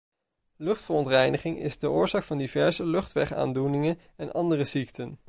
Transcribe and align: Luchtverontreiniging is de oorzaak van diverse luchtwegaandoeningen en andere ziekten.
Luchtverontreiniging 0.55 1.57
is 1.59 1.79
de 1.79 1.89
oorzaak 1.89 2.23
van 2.23 2.37
diverse 2.37 2.85
luchtwegaandoeningen 2.85 3.97
en 4.15 4.31
andere 4.31 4.63
ziekten. 4.63 5.19